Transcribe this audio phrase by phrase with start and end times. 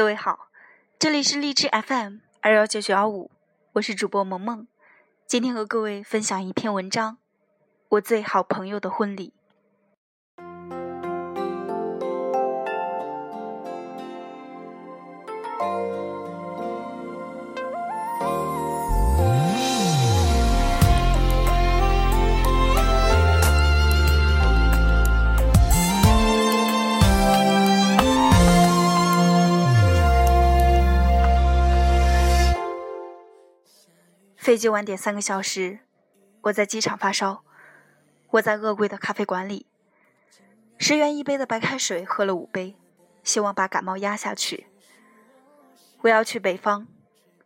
[0.00, 0.48] 各位好，
[0.98, 3.30] 这里是荔枝 FM 二幺九九幺五，
[3.74, 4.66] 我是主播萌萌，
[5.26, 7.18] 今天和各位分享一篇文章，
[7.90, 9.34] 我最好朋友的婚礼。
[34.50, 35.78] 飞机晚点三个小时，
[36.40, 37.44] 我在机场发烧。
[38.30, 39.68] 我在恶贵的咖啡馆里，
[40.76, 42.74] 十元一杯的白开水喝了五杯，
[43.22, 44.66] 希望把感冒压下去。
[46.00, 46.88] 我要去北方，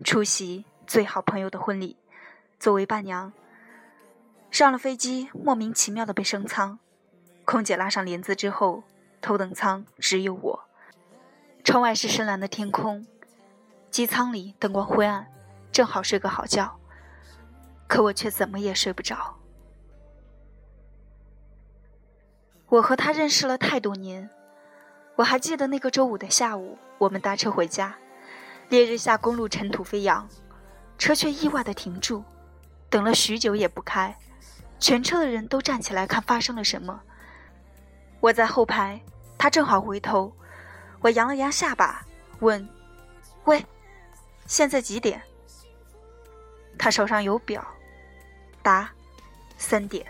[0.02, 1.98] 出席最好朋友的婚礼，
[2.58, 3.34] 作为伴娘。
[4.50, 6.78] 上了飞机，莫名其妙的被升舱，
[7.44, 8.82] 空姐拉上帘子之后，
[9.20, 10.64] 头等舱只有我。
[11.62, 13.06] 窗外是深蓝的天空，
[13.90, 15.30] 机舱里灯光灰暗，
[15.70, 16.80] 正好睡个好觉。
[17.86, 19.36] 可我却怎么也睡不着。
[22.68, 24.28] 我和他认识了太多年，
[25.16, 27.96] 我还记得那个周五的下午，我们搭车回家，
[28.68, 30.28] 烈日下公路尘土飞扬，
[30.98, 32.24] 车却意外的停住，
[32.90, 34.16] 等了许久也不开，
[34.80, 37.00] 全车的人都站起来看发生了什么。
[38.20, 39.00] 我在后排，
[39.38, 40.34] 他正好回头，
[41.00, 42.04] 我扬了扬下巴，
[42.40, 42.66] 问
[43.44, 43.64] ：“喂，
[44.46, 45.22] 现在几点？”
[46.78, 47.66] 他手上有表。
[48.62, 48.90] 答：
[49.58, 50.06] 三点。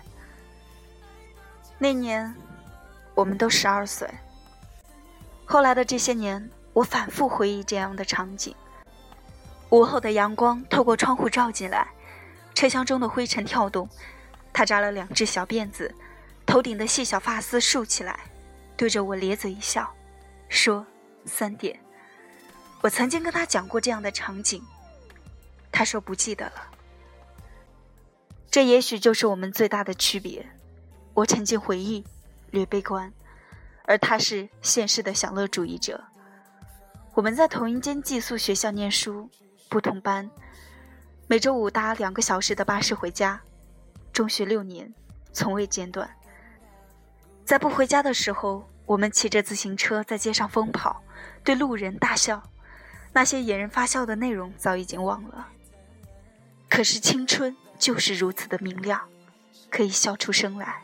[1.79, 2.35] 那年，
[3.15, 4.09] 我们都十二岁。
[5.45, 8.55] 后来的这些年，我反复回忆这样的场景：
[9.71, 11.89] 午后的阳光透过窗户照进来，
[12.55, 13.89] 车厢中的灰尘跳动。
[14.53, 15.93] 他扎了两只小辫子，
[16.47, 18.21] 头顶的细小发丝竖起来，
[18.77, 19.93] 对着我咧嘴一笑，
[20.49, 20.87] 说
[21.27, 21.79] ：“三点。”
[22.81, 24.65] 我曾经跟他讲过这样的场景，
[25.75, 26.71] 他说不记得了。
[28.49, 30.47] 这也许就是我们最大的区别。
[31.13, 32.05] 我沉浸回忆，
[32.53, 33.13] 略悲观，
[33.85, 36.01] 而他是现实的享乐主义者。
[37.15, 39.29] 我们在同一间寄宿学校念书，
[39.69, 40.31] 不同班，
[41.27, 43.41] 每周五搭两个小时的巴士回家。
[44.13, 44.95] 中学六年，
[45.33, 46.09] 从未间断。
[47.45, 51.03] 在不回家的时候，我们骑着自行车在街上疯跑，
[51.43, 52.41] 对路人大笑。
[53.13, 55.49] 那些引人发笑的内容早已经忘了。
[56.75, 57.55] 可是青春。
[57.77, 58.99] 就是如此的明亮，
[59.69, 60.77] 可以笑出声来。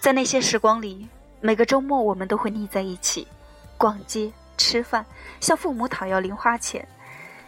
[0.00, 1.08] 在那些时光里，
[1.40, 3.28] 每个周末我们都会腻在一起，
[3.76, 5.04] 逛街、吃饭，
[5.38, 6.88] 向父母讨要零花钱。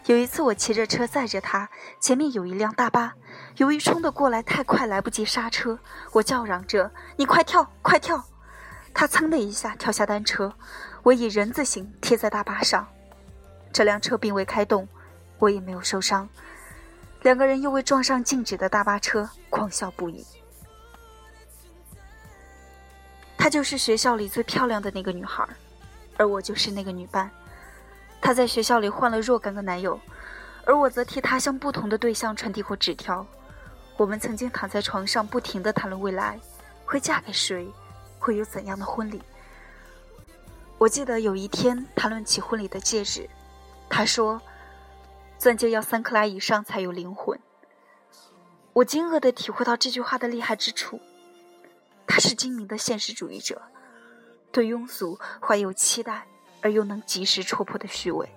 [0.07, 3.15] 有一次，我骑着车载着他，前面有一辆大巴，
[3.57, 5.77] 由于冲得过来太快，来不及刹车，
[6.13, 8.23] 我叫嚷着：“你快跳，快跳！”
[8.95, 10.55] 他噌的一下跳下单车，
[11.03, 12.87] 我以人字形贴在大巴上。
[13.73, 14.87] 这辆车并未开动，
[15.39, 16.29] 我也没有受伤。
[17.23, 20.25] 两个人又为撞上静止的大巴车狂笑不已。
[23.37, 25.45] 她就是学校里最漂亮的那个女孩，
[26.17, 27.29] 而我就是那个女伴。
[28.21, 29.99] 她在学校里换了若干个男友，
[30.65, 33.27] 而我则替她向不同的对象传递过纸条。
[33.97, 36.39] 我们曾经躺在床上，不停地谈论未来，
[36.85, 37.69] 会嫁给谁，
[38.19, 39.21] 会有怎样的婚礼。
[40.79, 43.29] 我记得有一天谈论起婚礼的戒指，
[43.89, 44.41] 她说。
[45.39, 47.39] 钻戒要三克拉以上才有灵魂。
[48.73, 51.01] 我惊愕地体会到这句话的厉害之处。
[52.07, 53.63] 他是精明的现实主义者，
[54.51, 56.27] 对庸俗怀有期待，
[56.61, 58.29] 而又能及时戳破的虚伪。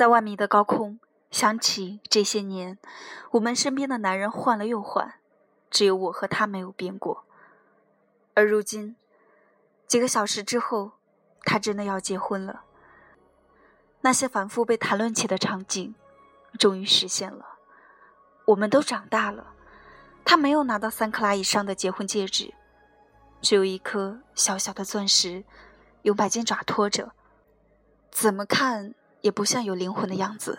[0.00, 0.98] 在万米的高空，
[1.30, 2.78] 想起这些年，
[3.32, 5.16] 我们身边的男人换了又换，
[5.70, 7.26] 只有我和他没有变过。
[8.32, 8.96] 而如今，
[9.86, 10.92] 几个小时之后，
[11.42, 12.62] 他真的要结婚了。
[14.00, 15.94] 那些反复被谈论起的场景，
[16.58, 17.58] 终于实现了。
[18.46, 19.48] 我们都长大了，
[20.24, 22.54] 他没有拿到三克拉以上的结婚戒指，
[23.42, 25.44] 只有一颗小小的钻石，
[26.00, 27.12] 用白金爪托着，
[28.10, 28.94] 怎么看？
[29.20, 30.58] 也不像有灵魂的样子。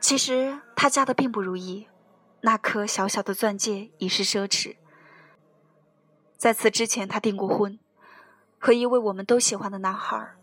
[0.00, 1.88] 其实她嫁的并不如意，
[2.42, 4.76] 那颗小小的钻戒已是奢侈。
[6.36, 7.78] 在此之前，他订过婚，
[8.58, 10.36] 和一位我们都喜欢的男孩。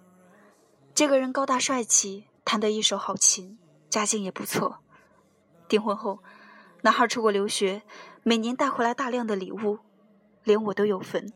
[0.93, 3.57] 这个人高大帅气，弹得一手好琴，
[3.93, 4.79] 家境也不错。
[5.67, 6.23] 订婚后，
[6.81, 7.83] 男孩出国留学，
[8.23, 9.77] 每年带回来大量的礼物，
[10.43, 11.31] 连我都有份。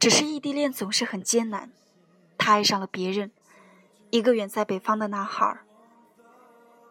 [0.00, 1.70] 只是异地恋总是很艰难，
[2.36, 3.30] 他爱上了别人，
[4.10, 5.60] 一个远在北方的男孩。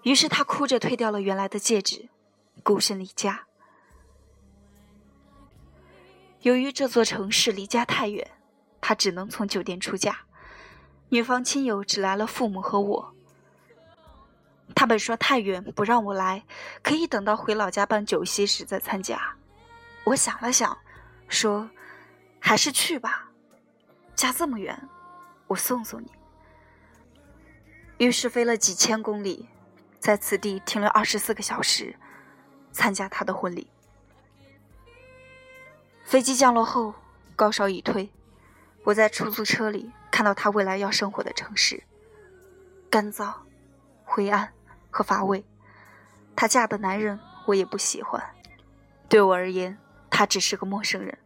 [0.04, 2.08] 于是他哭着退掉了原来的戒指，
[2.64, 3.48] 孤身离家。
[6.40, 8.32] 由于这座城市离家太远，
[8.80, 10.22] 他只能从酒店出嫁。
[11.10, 13.14] 女方亲友只来了父母和我。
[14.76, 16.44] 他本说太远不让我来，
[16.82, 19.36] 可以等到回老家办酒席时再参加。
[20.06, 20.78] 我想了想，
[21.28, 21.70] 说
[22.40, 23.30] ：“还是去吧，
[24.16, 24.88] 家这么远，
[25.48, 26.12] 我送送你。”
[27.98, 29.50] 于是飞了几千公里，
[30.00, 31.96] 在此地停了二十四个小时，
[32.72, 33.70] 参加他的婚礼。
[36.06, 36.94] 飞机降落后，
[37.36, 38.10] 高烧已退。
[38.86, 41.84] 我在出租车里看到他未来要生活的城市，
[42.90, 43.34] 干燥、
[44.06, 44.54] 灰暗
[44.90, 45.46] 和乏味。
[46.36, 48.24] 她嫁的男人我也不喜欢，
[49.08, 49.78] 对我而言，
[50.10, 51.18] 他只是个陌生人。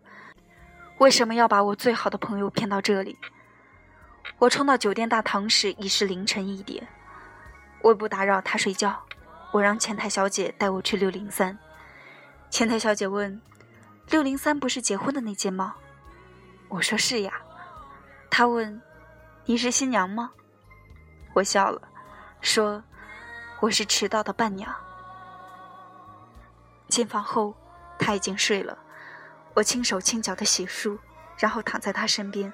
[0.99, 3.17] 为什么要把我最好的朋友骗到这里？
[4.39, 6.87] 我冲到酒店大堂时已是凌晨一点。
[7.81, 9.03] 为不打扰他睡觉，
[9.51, 11.57] 我让前台小姐带我去六零三。
[12.49, 13.41] 前台小姐问。
[14.09, 15.75] 六零三不是结婚的那间吗？
[16.67, 17.31] 我说是呀。
[18.29, 18.81] 他问
[19.47, 20.31] ：“你是新娘吗？”
[21.33, 21.81] 我笑了，
[22.41, 22.83] 说
[23.63, 24.75] ：“我是迟到的伴娘。”
[26.89, 27.55] 进房后，
[27.97, 28.77] 他已经睡了。
[29.53, 30.99] 我轻手轻脚的洗漱，
[31.37, 32.51] 然后躺在他身边。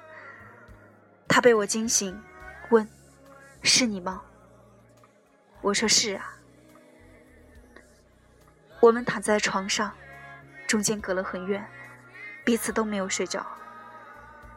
[1.26, 2.22] 他被我惊醒，
[2.70, 2.88] 问
[3.60, 4.22] ：“是你吗？”
[5.62, 6.36] 我说：“是啊。”
[8.80, 9.92] 我们躺在床上。
[10.68, 11.68] 中间隔了很远，
[12.44, 13.44] 彼此都没有睡着。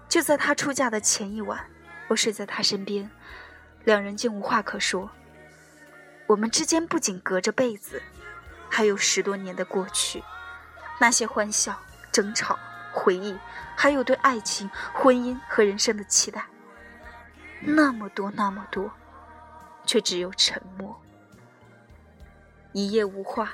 [0.07, 1.67] 就在他出嫁的前一晚，
[2.09, 3.09] 我睡在他身边，
[3.85, 5.09] 两人竟无话可说。
[6.33, 8.01] 我们之间不仅隔着被子，
[8.67, 10.23] 还有十多年的过去，
[10.99, 11.79] 那些欢笑、
[12.11, 12.57] 争吵、
[12.91, 13.37] 回忆，
[13.77, 16.43] 还有对爱情、婚姻和人生的期待，
[17.61, 18.91] 那么多那么多，
[19.85, 20.99] 却只有沉默。
[22.71, 23.51] 一夜无话。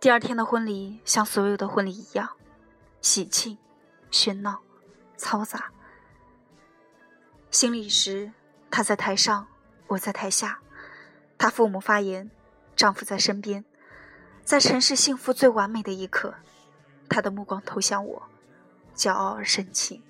[0.00, 2.30] 第二天的婚礼像所有的婚礼一样，
[3.02, 3.58] 喜庆、
[4.10, 4.62] 喧闹、
[5.18, 5.70] 嘈杂。
[7.50, 8.32] 行礼时，
[8.70, 9.46] 他在台上，
[9.88, 10.60] 我在台下。
[11.36, 12.30] 他父母发言，
[12.74, 13.62] 丈夫在身边。
[14.42, 16.34] 在尘世幸福最完美的一刻，
[17.10, 18.22] 他的目光投向我，
[18.94, 20.02] 骄傲而深情。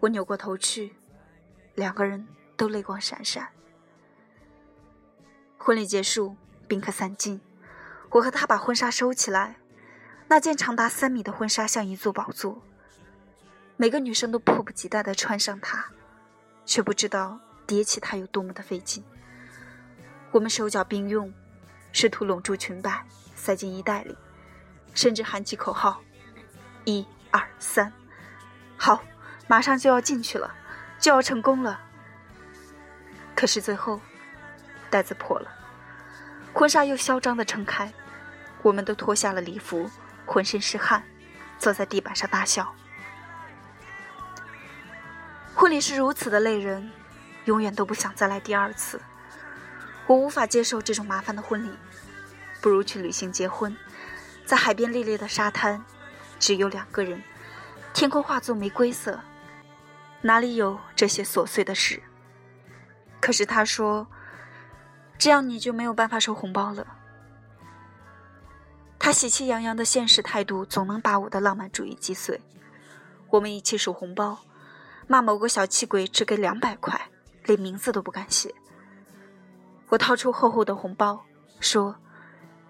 [0.00, 0.96] 我扭过头去，
[1.74, 2.26] 两个人
[2.56, 3.48] 都泪光闪闪。
[5.58, 6.34] 婚礼结束，
[6.66, 7.42] 宾客散尽。
[8.16, 9.56] 我和他把婚纱收起来，
[10.28, 12.62] 那件长达三米的婚纱像一座宝座，
[13.76, 15.84] 每个女生都迫不及待地穿上它，
[16.64, 19.04] 却不知道叠起它有多么的费劲。
[20.30, 21.30] 我们手脚并用，
[21.92, 23.04] 试图拢住裙摆，
[23.34, 24.16] 塞进衣袋里，
[24.94, 26.00] 甚至喊起口号
[26.86, 27.92] ：“一二三，
[28.78, 29.02] 好，
[29.46, 30.54] 马上就要进去了，
[30.98, 31.78] 就要成功了。”
[33.36, 34.00] 可是最后，
[34.88, 35.52] 袋子破了。
[36.54, 37.92] 婚纱又嚣张地撑开，
[38.62, 39.90] 我们都脱下了礼服，
[40.24, 41.02] 浑身是汗，
[41.58, 42.74] 坐在地板上大笑。
[45.54, 46.90] 婚礼是如此的累人，
[47.44, 49.00] 永远都不想再来第二次。
[50.06, 51.70] 我无法接受这种麻烦的婚礼，
[52.60, 53.76] 不如去旅行结婚，
[54.44, 55.84] 在海边猎猎的沙滩，
[56.38, 57.22] 只有两个人，
[57.92, 59.20] 天空化作玫瑰色，
[60.22, 62.02] 哪里有这些琐碎的事？
[63.20, 64.06] 可是他说。
[65.18, 66.86] 这样你就没有办法收红包了。
[69.06, 72.40] 他喜气洋洋的现实态度总能把我的浪漫主义击碎。
[73.30, 74.36] 我们一起数红包，
[75.06, 77.08] 骂某个小气鬼只给两百块，
[77.44, 78.52] 连名字都不敢写。
[79.90, 81.24] 我掏出厚厚的红包，
[81.60, 81.94] 说：“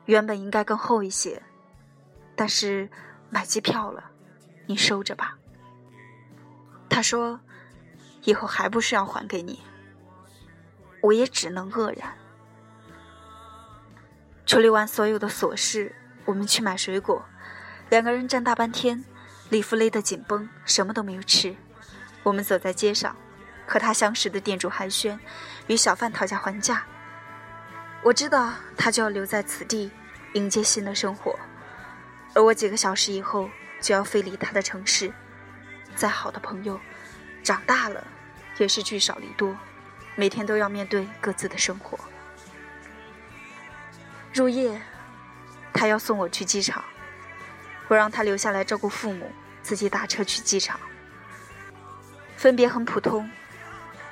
[0.04, 1.42] 原本应该更厚一些，
[2.34, 2.86] 但是
[3.30, 4.04] 买机票了，
[4.66, 5.38] 你收着吧。”
[6.90, 7.40] 他说
[8.24, 9.62] ：“以后还不是要还给你。”
[11.00, 12.14] 我也只能愕然。
[14.44, 17.24] 处理完所有的琐事，我们去买水果。
[17.88, 19.04] 两个人站大半天，
[19.48, 21.56] 礼服勒得紧绷，什么都没有吃。
[22.22, 23.16] 我们走在街上，
[23.66, 25.18] 和他相识的店主寒暄，
[25.68, 26.84] 与小贩讨价还价。
[28.02, 29.90] 我知道他就要留在此地，
[30.34, 31.38] 迎接新的生活，
[32.34, 33.48] 而我几个小时以后
[33.80, 35.12] 就要飞离他的城市。
[35.94, 36.78] 再好的朋友，
[37.42, 38.04] 长大了
[38.58, 39.56] 也是聚少离多，
[40.16, 41.98] 每天都要面对各自的生活。
[44.34, 44.80] 入夜，
[45.76, 46.82] 他要送我去机场，
[47.86, 49.30] 我让他留下来照顾父母，
[49.62, 50.80] 自己打车去机场。
[52.34, 53.30] 分别很普通，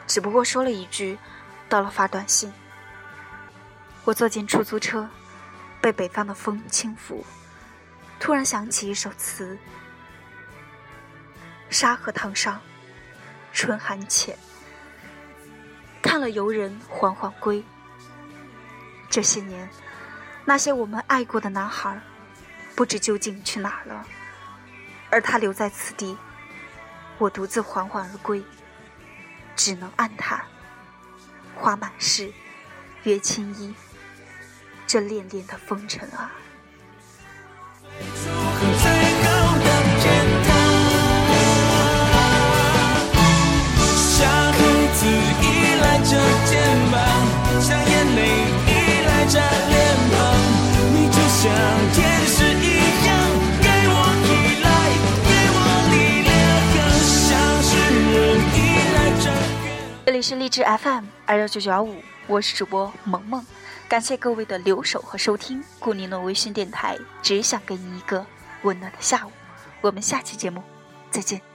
[0.07, 1.19] 只不过说了一句
[1.67, 2.53] ：“到了发短信。”
[4.05, 5.09] 我坐进出租车，
[5.81, 7.25] 被北方的风轻拂，
[8.21, 9.57] 突然想起一首词
[11.71, 12.61] ：“沙河塘上，
[13.55, 14.37] 春寒浅，
[16.03, 17.65] 看了游人缓缓归。”
[19.09, 19.67] 这些年。
[20.45, 21.99] 那些我们爱过的男孩，
[22.77, 24.07] 不知究竟去哪了，
[25.11, 26.17] 而他留在此地，
[27.17, 28.45] 我独自缓缓而归，
[29.57, 30.45] 只能暗叹：
[31.55, 32.31] 花满室，
[33.05, 33.75] 月清衣，
[34.87, 36.31] 这恋恋的风尘啊！
[60.27, 63.45] 是励志 FM 二幺九九幺五，我是主播萌萌，
[63.87, 65.63] 感谢各位的留守和收听。
[65.79, 68.25] 顾宁的微信电台，只想给你一个
[68.63, 69.31] 温暖的下午。
[69.83, 70.63] 我们下期节目
[71.11, 71.54] 再见。